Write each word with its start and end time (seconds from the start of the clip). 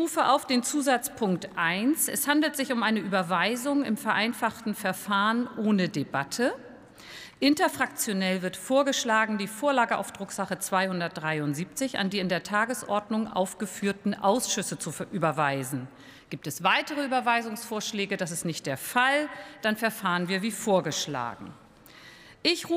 rufe 0.00 0.28
auf 0.28 0.46
den 0.46 0.62
Zusatzpunkt 0.62 1.50
1. 1.56 2.08
Es 2.08 2.26
handelt 2.26 2.56
sich 2.56 2.72
um 2.72 2.82
eine 2.82 3.00
Überweisung 3.00 3.84
im 3.84 3.98
vereinfachten 3.98 4.74
Verfahren 4.74 5.46
ohne 5.58 5.90
Debatte. 5.90 6.54
Interfraktionell 7.38 8.40
wird 8.40 8.56
vorgeschlagen, 8.56 9.36
die 9.36 9.46
Vorlage 9.46 9.98
auf 9.98 10.12
Drucksache 10.12 10.58
273 10.58 11.98
an 11.98 12.08
die 12.08 12.18
in 12.18 12.30
der 12.30 12.42
Tagesordnung 12.42 13.30
aufgeführten 13.30 14.14
Ausschüsse 14.14 14.78
zu 14.78 14.90
überweisen. 15.12 15.86
Gibt 16.30 16.46
es 16.46 16.62
weitere 16.62 17.04
Überweisungsvorschläge? 17.04 18.16
Das 18.16 18.30
ist 18.30 18.46
nicht 18.46 18.64
der 18.64 18.78
Fall. 18.78 19.28
Dann 19.60 19.76
verfahren 19.76 20.28
wir 20.28 20.40
wie 20.40 20.50
vorgeschlagen. 20.50 21.52
Ich 22.42 22.64
rufe 22.64 22.68